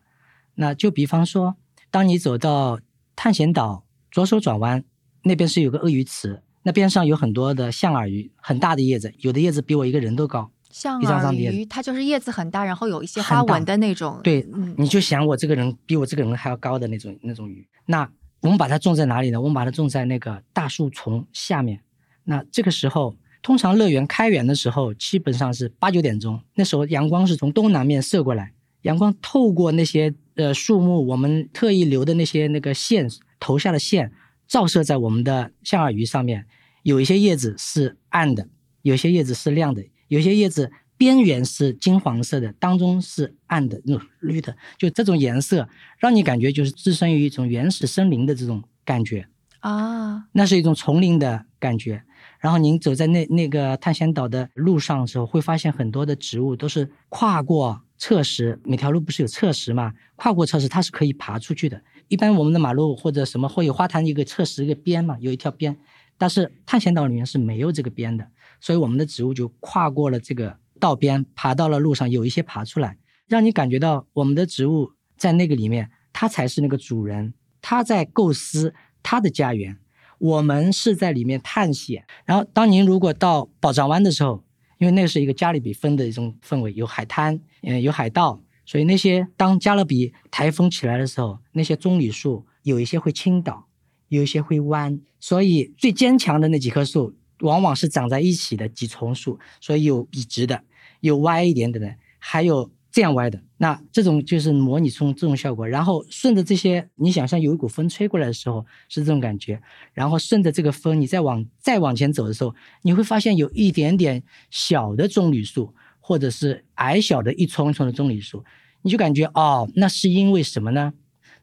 [0.56, 1.56] 那就比方说，
[1.89, 2.82] 当你走到
[3.15, 4.84] 探险岛，左手转弯，
[5.23, 10.51] 那边是有个鳄鱼池，那边上有很多的象耳鱼，很大的叶子，有的叶子比我一个人都高。
[10.72, 14.20] 象耳鱼，它就是叶子很大，然后有一些花纹的那种。
[14.24, 17.68] 对，嗯，你就想我这个人比我这个人还要高的那种那种鱼。
[17.86, 18.10] 那
[18.42, 19.40] 我们把它种在哪里呢？
[19.40, 21.80] 我们把它种在那个大树丛下面。
[22.24, 28.54] 那这个时候，通常乐园开园的时候，基本上是八九点钟，那时候阳光是从东南面射过来，
[28.84, 33.08] 阳光透过那些呃树木，我们特意留的那些那个线
[33.40, 34.12] 投下的线，
[34.48, 36.46] 照射在我们的象耳鱼上面。
[36.84, 38.48] 有一些叶子是暗的，
[38.82, 45.69] 有些叶子是亮的，有些叶子边缘是金黄色的，当中是暗的那种绿的，就这种颜色，
[46.00, 49.26] 让你感觉就是置身于一种原始森林的这种感觉，
[49.62, 52.04] 啊，那是一种丛林的感觉。
[52.41, 59.93] 然后您走在那那个探险岛的路上的时候，会发现很多的植物都是跨过侧石，每条路不是有侧石嘛？
[60.17, 61.82] 跨过侧石它是可以爬出去的。
[62.10, 65.78] 一般我们的马路或者什么会有花坛一个侧石一个边嘛，有一条边，
[66.22, 68.28] 但是探险岛里面是没有这个边的，
[68.60, 79.80] 所以我们的植物就跨过了这个道边，爬到了路上，有一些爬出来，让你感觉到我们的植物在那个里面，它才是那个主人，它在构思它的家园。
[80.20, 82.06] 我们是在里面探险。
[82.24, 84.44] 然后，当您如果到宝藏湾的时候，
[84.78, 93.66] 因为那是一个加勒比风的一种氛围，有海滩，嗯，有海盗，所以那些当加勒比台风起来的时候，那些棕榈树有一些会倾倒，
[94.12, 100.62] 有一些会弯，所以最坚强的那几棵树往往是长在一起的几丛树，所以有笔直的，
[101.00, 103.41] 有歪一点点的，还有这样歪的。
[103.56, 109.62] 那这种就是模拟出这种效果，然后顺着这些，你想象有一股风吹过来的时候是这种感觉，
[109.93, 118.43] 然后顺着这个风，你再往再往前走的时候，你会发现有一点点小的棕榈树或者是矮小的一丛一丛的棕榈树，
[118.82, 120.91] 你就感觉哦，那是因为什么呢？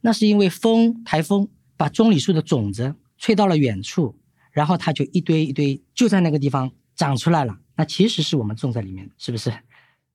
[0.02, 1.48] 那是因为风台风
[1.78, 4.14] 把棕榈树的种子吹到了远处，
[4.52, 7.56] 然后它就一堆一堆就在那个地方长出来了。
[7.76, 9.50] 那其实是我们种在里面，是不是？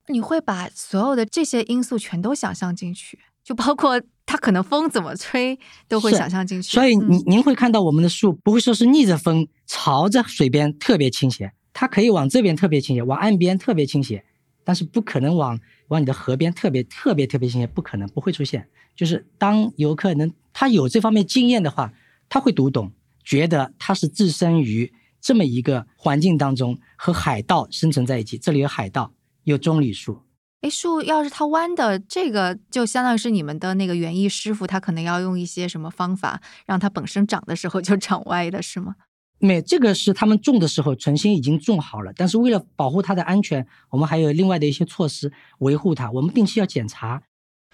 [0.09, 6.73] 你会把所有的这些因素全都想象进去，就包括它可能风怎么吹都会想象进去。
[6.73, 14.25] 所以嗯您您会看到我们的树不会说是逆着风朝着水边特别倾斜，它可以往这边特别倾斜，往岸边特别倾斜，
[14.65, 18.67] 但是不可能往往你的河边特别特别特别倾斜，不可能不会出现。
[18.95, 21.91] 就是当游客能他有这方面经验的话，
[22.29, 22.91] 他会读懂，
[23.23, 28.37] 觉得他是置身于这么一个环境当中，和海盗生存在一起。
[28.37, 29.13] 这里有海盗，
[29.43, 30.21] 有棕榈树，
[30.61, 38.95] 哎，树要是它弯的，这个就相当于是你们的那个园艺师傅，他可能要用一些什么方法，让它本身长的时候就长歪的，是吗？
[39.39, 46.09] 没，这个是他们种的时候存心已经种好了，但是为了保护它的安全，我们还有另外的一些措施维护它。
[46.11, 47.21] 我们定期要检查。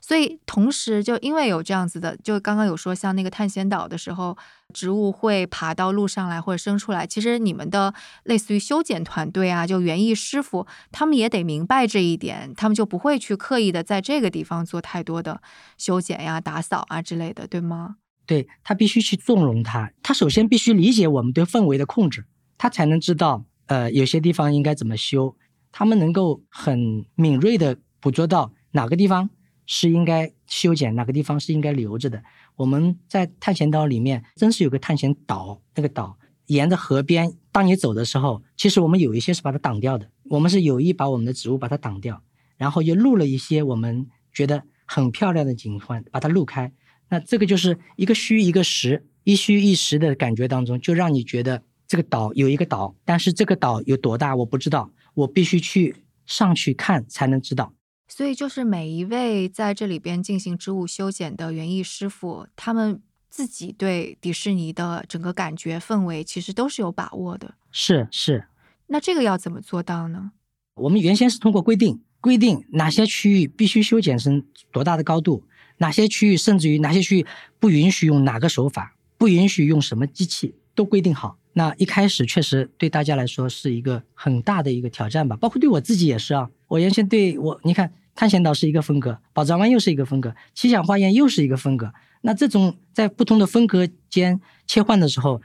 [0.02, 4.38] 所以同时，就因为有这样子的，就刚刚有说，像那个探险岛的时候，
[4.74, 7.06] 植物会爬到路上来或者生出来。
[7.06, 15.42] 其实你们的类似于修剪团队啊，就园艺师傅，他们也得明白这一点，他们就不会去刻意的在这个地方做太多的
[15.78, 17.98] 修剪呀、打扫啊之类的，对吗？
[18.26, 22.26] 对他必须去纵容他，他首先必须理解我们对氛围的控制，
[22.58, 25.36] 他才能知道，呃，有些地方应该怎么修。
[25.72, 29.30] 他们能够很敏锐的捕捉到哪个地方
[29.72, 32.24] 是应该修剪，哪个地方是应该留着的。
[32.56, 42.24] 我们在探险岛里面真是有个探险岛，那个岛沿着河边，当你走的时候，其实我们有一些是把它挡掉的，我们是有意把我们的植物把它挡掉，
[42.58, 46.74] 然后又录了一些我们觉得很漂亮的景观，把它录开。
[47.10, 57.72] 那这个就是一个虚一个实，一虚一实的感觉当中，就让你觉得这个岛有一个岛，但是这个岛有多大我不知道，我必须去上去看才能知道。
[58.10, 67.54] 所以就是每一位在这里边进行植物修剪的园艺师傅，他们自己对迪士尼的整个感觉氛围其实都是有把握的。
[67.72, 68.46] 是是，
[68.88, 70.32] 那这个要怎么做到呢？
[70.74, 75.44] 我们原先是通过规定，规定哪些区域必须修剪成多大的高度，
[75.78, 77.26] 哪些区域甚至于哪些区域
[77.60, 81.38] 不允许用哪个手法，不允许用什么机器，都规定好。
[81.54, 86.50] 那一开始确实对大家来说是一个很大的一个挑战吧，包括对我自己也是啊。
[86.70, 91.92] 我原先对我，你看探险岛是一个风格，宝藏湾又是一个风格，奇想花园又是一个风格。
[92.22, 95.42] 那这种在不同的风格间切换的时候，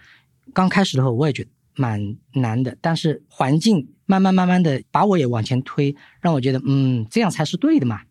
[0.52, 8.02] 刚开始的时候我也觉得蛮难的，但是环境慢慢慢慢的把我也往前推，让我觉得嗯，这样才是对的嘛。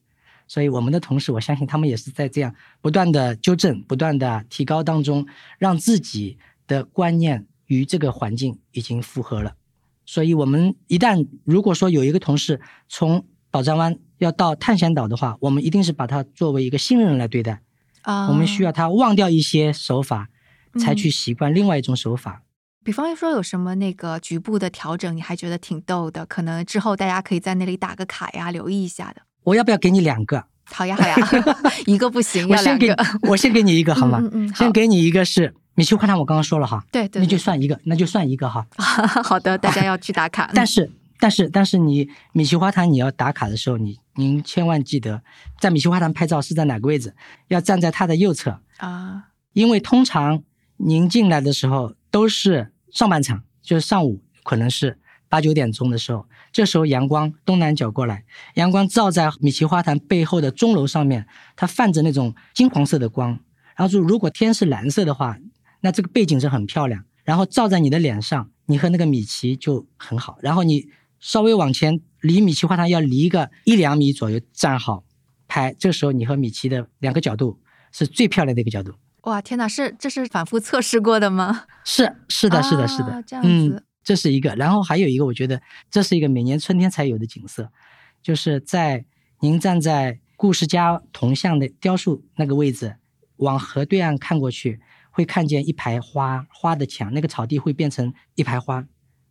[0.47, 5.25] 所以我们的同事，我相信他们也是在这样不断的纠正、不断的提高当中，
[5.57, 9.55] 让自己的观念与这个环境已经符合了。
[10.05, 17.61] 所以，我们一旦如果说有一个同事从宝藏湾要到探险岛的话，我们一定是把他作为一个新人来对待。
[18.01, 20.27] 啊我们需要他忘掉一些手法，
[20.77, 22.41] 才去嗯习惯另外一种手法。
[22.83, 29.21] 比方说有什么那个局部的调整，你还觉得挺逗的，可能之后大家可以在那里打个卡呀，留意一下的。
[29.43, 30.43] 我要不要给你两个？
[30.65, 31.15] 好呀，好呀，
[31.85, 33.29] 一个不行，我先给要两个。
[33.29, 34.19] 我先给你一个好吗？
[34.21, 38.65] 嗯嗯先给你一个是米奇花坛，我刚刚说了哈，对对，那就算一个，那就算一个哈。
[39.23, 40.51] 好的， 大家要去打卡。
[40.53, 45.21] 但是但是但是你米奇花坛你要打卡的时候，你您千万记得，
[45.59, 47.15] 在米奇花坛拍照是在哪个位置？
[47.47, 50.43] 要站在它的右侧，啊，因为通常
[50.77, 63.39] 您进来的时候都是上半场，就是上午可能是八九点钟的时候，这时候阳光东南角过来，阳光照在米奇花坛背后的钟楼上面，它泛着那种金黄色的光。
[63.75, 65.35] 然后就如果天是蓝色的话，
[65.83, 67.03] 那这个背景是很漂亮。
[67.23, 70.37] 然后照在你的脸上，你和那个米奇就很好。
[70.41, 75.05] 然后你稍微往前，离米奇花坛要离个一两米左右站好
[75.47, 78.93] 拍，这时候你和米奇的两个角度是最漂亮的一个角度。
[79.21, 81.63] 哇，天哪，是这是反复测试过的吗？
[81.85, 84.53] 是是的，是的，是的，啊这样嗯，这是一个。
[84.55, 87.69] 然后还有一个，我觉得这是一个每年春天才有的景色，
[88.21, 89.05] 就是在
[89.39, 92.97] 您站在故事家铜像的雕塑那个位置，
[93.37, 94.81] 往河对岸看过去，
[95.13, 98.83] 会看见一排花，花的墙，那个草地会变成一排花。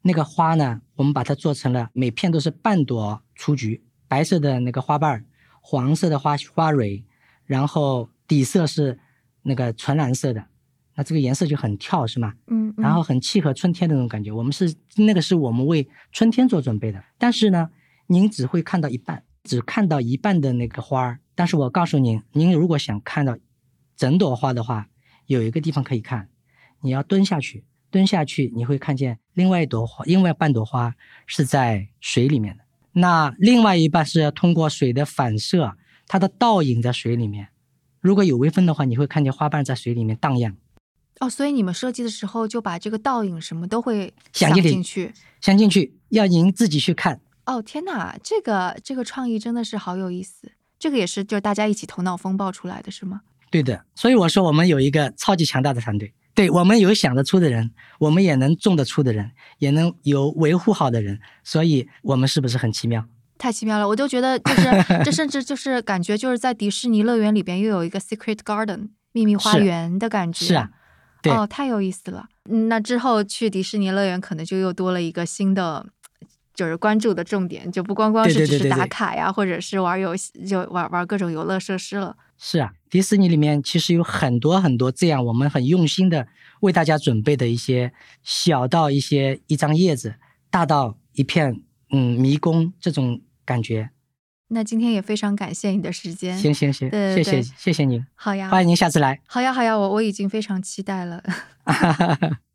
[0.03, 5.25] 那个花呢，我们把它做成了每片都是半朵雏菊，白色的那个花瓣儿，
[5.61, 7.05] 黄色的花花蕊，
[7.45, 8.99] 然后底色是
[9.43, 10.47] 那个纯蓝色的，
[10.95, 12.35] 那这个颜色就很跳，是吗？
[12.47, 14.31] 嗯，然后很契合春天的那种感觉。
[14.31, 17.71] 我们是那个是我们为春天做准备的，但是呢，
[18.07, 21.19] 您只会看到一半，只看到一半的那个花儿。
[21.35, 23.37] 但是我告诉您，您如果想看到
[23.97, 24.89] 整朵花的话，
[25.27, 26.29] 有一个地方可以看，
[26.81, 30.95] 你要蹲下去，蹲下去你会看见另外一朵花，另外半朵花
[31.27, 32.65] 是在水里面的。
[32.93, 37.49] 那另外一半是要通过水的反射，它的倒影在水里面。
[38.01, 40.57] 如果有微风的话，你会看见花瓣在水里面荡漾。
[41.21, 45.13] 哦，所以你们设计的时候就把这个倒影什么都会想进去。
[45.41, 47.21] 想进去，要您自己去看。
[47.47, 50.53] 哦，天哪，这个这个创意真的是好有意思。
[50.79, 53.23] 这个也是就是大家一起头脑风暴出来的是吗？
[53.53, 56.15] 对的，所以我说我们有一个超级强大的团队。
[56.35, 63.05] 对我们有想得出的人，我们也能种得出的人，也能有维护好的人，所以我们是不是很奇妙？
[63.37, 64.63] 太奇妙了，我就觉得就是
[65.05, 70.47] 这，甚至就是感觉就是在迪士尼乐园里边又有一个 secret garden 秘密花园的感觉。
[70.47, 70.71] 是啊，
[71.21, 72.25] 对哦，太有意思了。
[72.49, 75.87] 嗯，那之后去迪士尼乐园可能就又多了一个新的。
[76.55, 82.15] 就是关注的重点，就不光光是只是打卡呀，或者是玩游戏，就玩玩各种游乐设施了。
[82.45, 86.27] 是啊，迪士尼里面其实有很多很多这样，我们很用心的
[86.61, 87.93] 为大家准备的一些
[88.25, 90.17] 小到一些一张叶子，
[90.51, 91.63] 大到一片
[91.93, 93.91] 嗯迷宫这种感觉。
[94.49, 96.37] 那今天也非常感谢你的时间。
[96.37, 98.05] 行行行，谢谢谢谢您。
[98.17, 99.21] 好呀，欢迎您下次来。
[99.29, 101.23] 好呀好呀，我我已经非常期待了。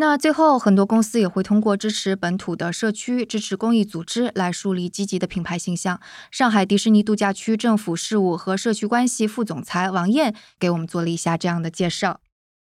[0.00, 6.00] 那最后，很多公司也会通过支持本土的社区、支持公益组织来树立积极的品牌形象。
[6.30, 12.20] 上海迪士尼度假区政府事务和社区关系副总裁王燕给我们做了一下这样的介绍。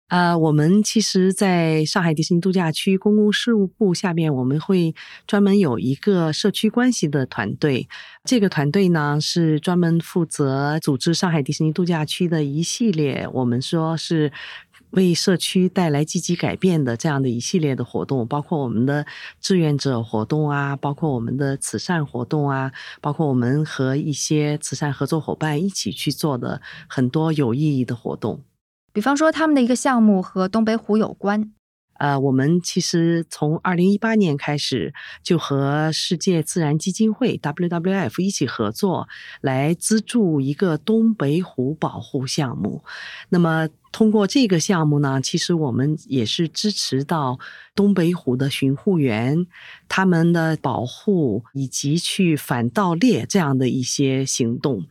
[0.10, 4.94] 呃，我们其实在上海迪士尼度假区公共事务部下面，我们会
[5.26, 7.88] 专门有一个社区关系的团队。
[8.26, 14.34] 这个团队呢，是专门负责组织上海迪士尼度假区的一系列，我们说是。
[14.92, 19.06] 为社区带来积极改变的这样的一系列的活动，包括我们的
[19.40, 22.72] 志愿者活动啊，包括我们的慈善活动啊，
[23.02, 28.44] 包括我们和一些慈善合作伙伴一起去做的很多有意义的活动。
[28.94, 31.54] 比方说，他们的一个项目和东北虎有关。
[32.00, 39.08] 呃，我们其实从二零一八年开始就和世界自然基金会 （WWF） 一起合作，
[39.40, 42.84] 来资助一个东北虎保护项目。
[43.30, 47.38] 那么，通过这个项目呢，其实我们也是支持到
[47.76, 49.46] 东北虎的巡护员
[49.90, 54.86] 他们的保护，以及去反盗猎这样的一些行动。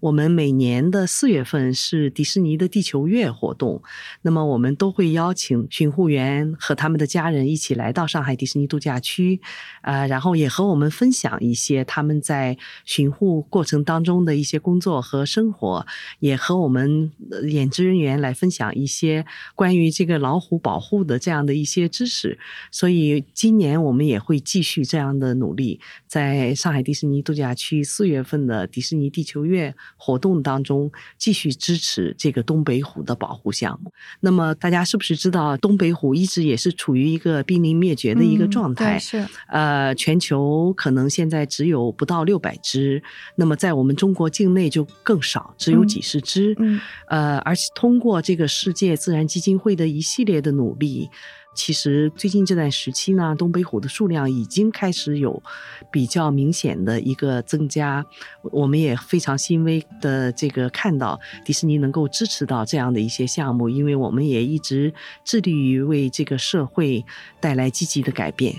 [0.00, 3.82] 我们每年的四月份是迪士尼的地球月活动，
[4.22, 9.40] 那么我们都会邀请巡护员和他们的家人一起来到上海迪士尼度假区，
[9.82, 15.86] 呃，然后也和我们分享一些他们在巡护过程当中的一些工作和生活，
[16.18, 17.10] 也和我们
[17.48, 19.24] 演职人员来分享一些
[19.54, 22.38] 关于这个老虎保护的这样的一些知识。
[22.70, 29.74] 所以今年我们也会继续这样的努力，在上海迪士尼度假区四月份的迪士尼地球月。
[29.96, 33.92] 活动当中继续支持这个东北虎的保护项目。
[34.20, 38.98] 那么大家是不是知道东北虎一直也是处于一个濒临灭绝的一个状态？
[38.98, 39.26] 是。
[39.48, 43.02] 呃，全球可能现在只有不到六百只，
[43.36, 46.54] 那么在我们中国境内就更少，只有几十只。
[46.58, 46.80] 嗯。
[47.08, 51.08] 呃，而且通过这个世界自然基金会的一系列的努力。
[51.56, 55.42] 其实最近这段时期呢，东北虎的数量已经开始有
[55.90, 58.04] 比较明显的一个增加。
[58.42, 64.92] 我们也非常欣慰的这个看到迪士尼能够支持到这样的一些项目，因为我们也一直
[65.24, 67.04] 致力于为这个社会
[67.40, 68.54] 带来积极的改变。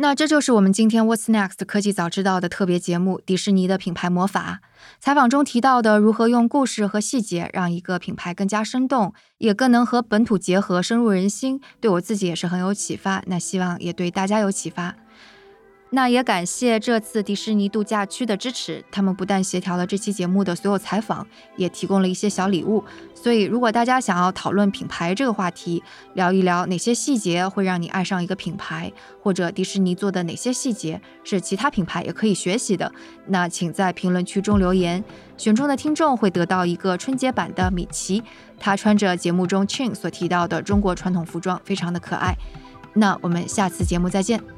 [0.00, 4.60] 那这就是我们今天 What's Next 科技早知道的特别节目——迪士尼的品牌魔法。
[5.00, 13.24] 采访中提到的如何用故事和细节让一个品牌更加生动，也更能和本土结合，深入人心，对我自己也是很有启发。
[13.26, 14.94] 那希望也对大家有启发。
[15.90, 21.26] 那也感谢这次迪士尼度假区的支持，他们不但协调了这期节目的所有采访，
[21.56, 22.84] 也提供了一些小礼物。
[23.14, 25.82] 所以，如果大家想要讨论品牌这个话题，
[26.12, 32.92] 聊一聊哪些细节会让你爱上一个品牌，或者迪士尼做的哪些细节是其他品牌也可以学习的，
[33.26, 35.02] 那请在评论区中留言。
[35.38, 38.22] 选中的听众会得到一个春节版的米奇，
[38.58, 42.36] 他穿着节目中 Chin 所提到的中国传统服装，非常的可爱。
[42.92, 44.57] 那我们下次节目再见。